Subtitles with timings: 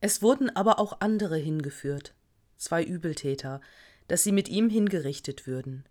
[0.00, 2.14] Es wurden aber auch andere hingeführt,
[2.56, 3.60] zwei Übeltäter,
[4.06, 5.84] dass sie mit ihm hingerichtet würden.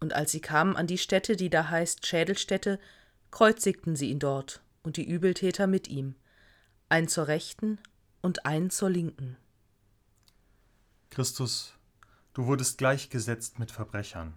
[0.00, 2.78] Und als sie kamen an die Stätte, die da heißt Schädelstätte,
[3.30, 6.14] kreuzigten sie ihn dort und die Übeltäter mit ihm,
[6.88, 7.78] ein zur Rechten
[8.22, 9.36] und ein zur Linken.
[11.10, 11.74] Christus,
[12.32, 14.34] du wurdest gleichgesetzt mit Verbrechern.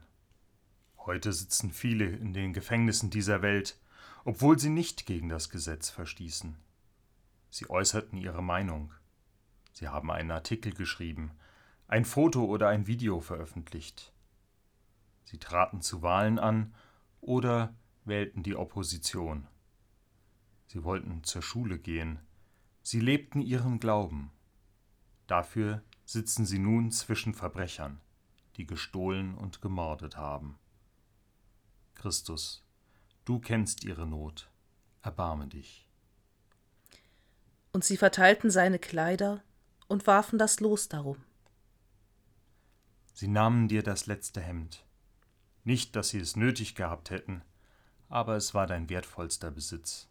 [0.98, 3.78] Heute sitzen viele in den Gefängnissen dieser Welt,
[4.26, 6.56] obwohl sie nicht gegen das Gesetz verstießen.
[7.50, 8.94] Sie äußerten ihre Meinung.
[9.74, 11.32] Sie haben einen Artikel geschrieben,
[11.88, 14.12] ein Foto oder ein Video veröffentlicht.
[15.24, 16.74] Sie traten zu Wahlen an
[17.22, 17.74] oder
[18.06, 19.48] wählten die Opposition.
[20.68, 22.20] Sie wollten zur Schule gehen.
[22.84, 24.32] Sie lebten ihren Glauben.
[25.28, 28.00] Dafür sitzen sie nun zwischen Verbrechern,
[28.56, 30.58] die gestohlen und gemordet haben.
[31.96, 32.66] Christus,
[33.26, 34.50] du kennst ihre Not,
[35.02, 35.87] erbarme dich.
[37.78, 39.44] Und sie verteilten seine Kleider
[39.88, 41.18] und warfen das Los darum.
[43.14, 44.84] Sie nahmen dir das letzte Hemd.
[45.64, 47.44] Nicht, dass sie es nötig gehabt hätten,
[48.10, 50.10] aber es war dein wertvollster Besitz.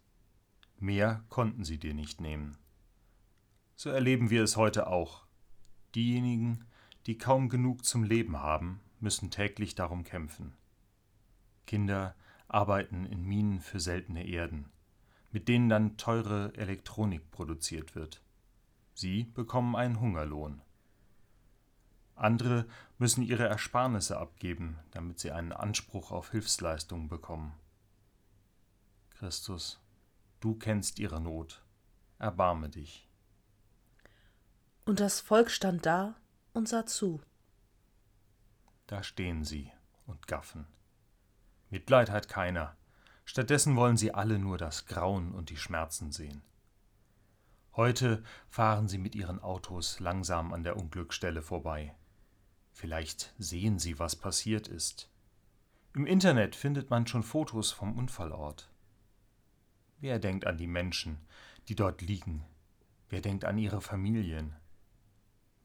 [0.79, 2.57] Mehr konnten sie dir nicht nehmen.
[3.75, 5.25] So erleben wir es heute auch.
[5.93, 6.63] Diejenigen,
[7.05, 10.53] die kaum genug zum Leben haben, müssen täglich darum kämpfen.
[11.65, 12.15] Kinder
[12.47, 14.71] arbeiten in Minen für seltene Erden,
[15.37, 18.23] mit denen dann teure Elektronik produziert wird.
[18.95, 20.63] Sie bekommen einen Hungerlohn.
[22.15, 22.65] Andere
[22.97, 27.53] müssen ihre Ersparnisse abgeben, damit sie einen Anspruch auf Hilfsleistungen bekommen.
[29.11, 29.79] Christus,
[30.39, 31.63] du kennst ihre Not,
[32.17, 33.07] erbarme dich.
[34.85, 36.15] Und das Volk stand da
[36.53, 37.21] und sah zu.
[38.87, 39.71] Da stehen sie
[40.07, 40.65] und gaffen.
[41.69, 42.75] Mitleid hat keiner,
[43.27, 46.41] stattdessen wollen sie alle nur das Grauen und die Schmerzen sehen.
[47.75, 51.93] Heute fahren sie mit ihren Autos langsam an der Unglücksstelle vorbei.
[52.71, 55.09] Vielleicht sehen sie, was passiert ist.
[55.93, 58.71] Im Internet findet man schon Fotos vom Unfallort.
[59.99, 61.17] Wer denkt an die Menschen,
[61.67, 62.45] die dort liegen?
[63.09, 64.55] Wer denkt an ihre Familien?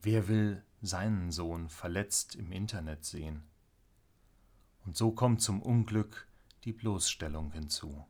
[0.03, 3.45] Wer will seinen Sohn verletzt im Internet sehen?
[4.85, 6.27] Und so kommt zum Unglück
[6.65, 8.07] die Bloßstellung hinzu.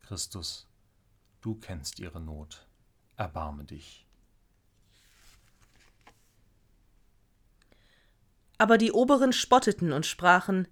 [0.00, 0.66] Christus,
[1.40, 2.66] du kennst ihre Not,
[3.16, 4.06] erbarme dich.
[8.58, 10.68] Aber die Oberen spotteten und sprachen,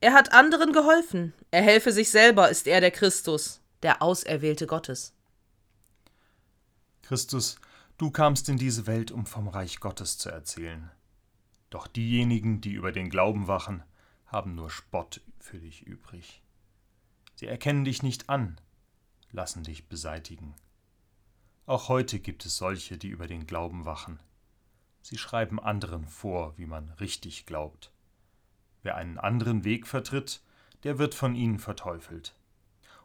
[0.00, 5.14] er hat anderen geholfen, er helfe sich selber, ist er der Christus, der Auserwählte Gottes.
[7.02, 7.56] Christus,
[7.96, 10.90] du kamst in diese Welt, um vom Reich Gottes zu erzählen.
[11.70, 13.82] Doch diejenigen, die über den Glauben wachen,
[14.28, 16.42] haben nur Spott für dich übrig.
[17.34, 18.60] Sie erkennen dich nicht an,
[19.30, 20.54] lassen dich beseitigen.
[21.66, 24.20] Auch heute gibt es solche, die über den Glauben wachen.
[25.02, 27.92] Sie schreiben anderen vor, wie man richtig glaubt.
[28.82, 30.42] Wer einen anderen Weg vertritt,
[30.84, 32.34] der wird von ihnen verteufelt.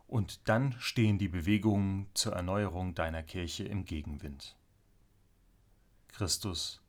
[0.08, 4.56] Und dann stehen die Bewegungen zur Erneuerung deiner Kirche im Gegenwind.
[6.10, 6.82] Christus,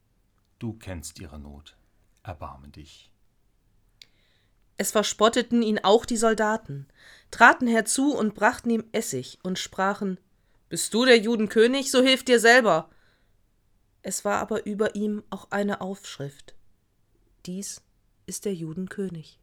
[0.58, 1.76] du kennst ihre Not,
[2.22, 3.10] erbarme dich.
[4.76, 6.86] Es verspotteten ihn auch die Soldaten,
[7.30, 10.18] traten herzu und brachten ihm Essig und sprachen:
[10.68, 12.90] Bist du der Judenkönig, so hilf dir selber
[14.06, 16.54] es war aber über ihm auch eine Aufschrift.
[17.46, 17.80] Dies
[18.26, 19.40] ist der Judenkönig.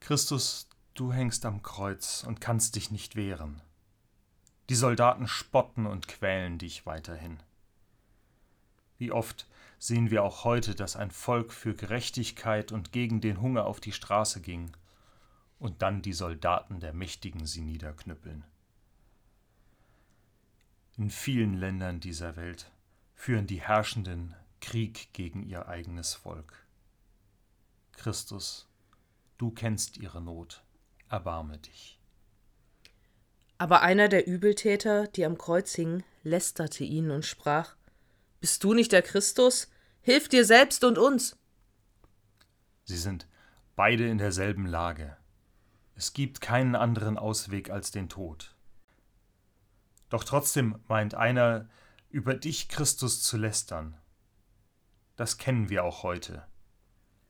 [0.00, 3.60] Christus, du hängst am Kreuz und kannst dich nicht wehren.
[4.70, 7.38] Die Soldaten spotten und quälen dich weiterhin.
[8.98, 9.46] Wie oft
[9.78, 13.92] sehen wir auch heute, dass ein Volk für Gerechtigkeit und gegen den Hunger auf die
[13.92, 14.70] Straße ging
[15.58, 18.44] und dann die Soldaten der Mächtigen sie niederknüppeln.
[20.96, 22.70] In vielen Ländern dieser Welt
[23.14, 26.64] führen die Herrschenden Krieg gegen ihr eigenes Volk.
[27.92, 28.68] Christus,
[29.38, 30.62] du kennst ihre Not,
[31.08, 31.98] erbarme dich.
[33.58, 37.76] Aber einer der Übeltäter, die am Kreuz hingen, lästerte ihn und sprach
[38.44, 39.70] Bist du nicht der Christus?
[40.02, 41.38] Hilf dir selbst und uns.
[42.84, 43.26] Sie sind
[43.74, 45.16] beide in derselben Lage.
[45.94, 48.54] Es gibt keinen anderen Ausweg als den Tod.
[50.10, 51.70] Doch trotzdem meint einer,
[52.10, 53.96] über dich, Christus, zu lästern.
[55.16, 56.46] Das kennen wir auch heute.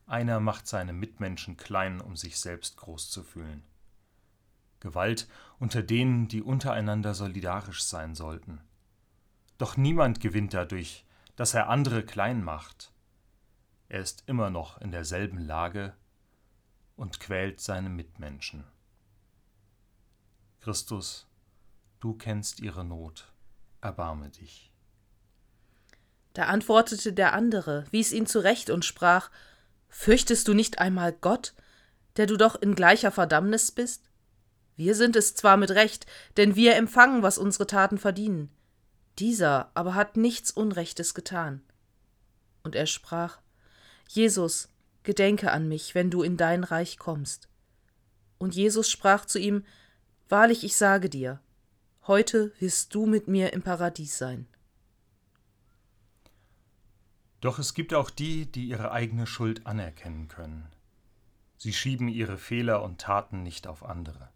[0.09, 3.63] Einer macht seine Mitmenschen klein, um sich selbst groß zu fühlen.
[4.81, 5.29] Gewalt
[5.61, 8.61] unter denen, die untereinander solidarisch sein sollten.
[9.59, 11.05] Doch niemand gewinnt dadurch,
[11.37, 12.93] dass er andere klein macht.
[13.89, 15.95] Er ist immer noch in derselben Lage
[16.97, 18.65] und quält seine Mitmenschen.
[20.61, 21.27] Christus,
[22.01, 23.33] du kennst ihre Not,
[23.81, 24.73] erbarme dich.
[26.33, 29.31] Da antwortete der andere, wies ihn zurecht und sprach
[29.89, 31.55] Fürchtest du nicht einmal Gott,
[32.17, 34.11] der du doch in gleicher Verdammnis bist?
[34.75, 38.51] Wir sind es zwar mit Recht, denn wir empfangen, was unsere Taten verdienen.
[39.19, 41.63] Dieser aber hat nichts Unrechtes getan.
[42.63, 43.39] Und er sprach
[44.09, 44.69] Jesus,
[45.03, 47.49] gedenke an mich, wenn du in dein Reich kommst.
[48.39, 49.65] Und Jesus sprach zu ihm
[50.29, 51.41] Wahrlich, ich sage dir,
[52.07, 54.47] heute wirst du mit mir im Paradies sein.
[57.41, 60.67] Doch es gibt auch die, die ihre eigene Schuld anerkennen können.
[61.59, 64.31] Sie schieben ihre Fehler und Taten nicht auf andere.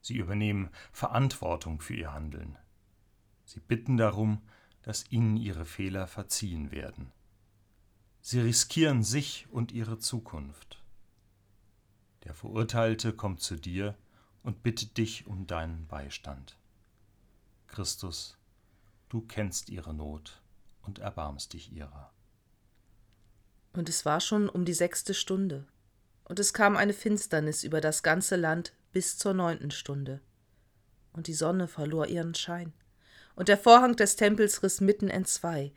[0.00, 2.56] Sie übernehmen Verantwortung für ihr Handeln.
[3.46, 4.42] Sie bitten darum,
[4.82, 7.12] dass ihnen ihre Fehler verziehen werden.
[8.20, 10.82] Sie riskieren sich und ihre Zukunft.
[12.24, 13.96] Der Verurteilte kommt zu dir
[14.42, 16.58] und bittet dich um deinen Beistand.
[17.68, 18.36] Christus,
[19.08, 20.42] du kennst ihre Not
[20.82, 22.12] und erbarmst dich ihrer.
[23.72, 25.66] Und es war schon um die sechste Stunde,
[26.24, 30.20] und es kam eine Finsternis über das ganze Land bis zur neunten Stunde,
[31.12, 32.72] und die Sonne verlor ihren Schein,
[33.36, 35.72] und der Vorhang des Tempels riss mitten entzwei,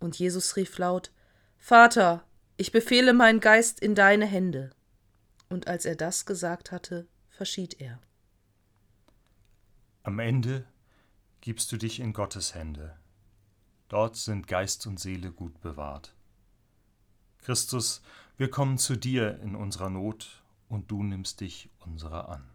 [0.00, 1.12] und Jesus rief laut
[1.58, 2.24] Vater,
[2.56, 4.70] ich befehle meinen Geist in deine Hände.
[5.48, 8.00] Und als er das gesagt hatte, verschied er.
[10.02, 10.66] Am Ende
[11.40, 12.96] gibst du dich in Gottes Hände.
[13.88, 16.14] Dort sind Geist und Seele gut bewahrt.
[17.38, 18.02] Christus,
[18.36, 22.48] wir kommen zu dir in unserer Not, und du nimmst dich unserer an.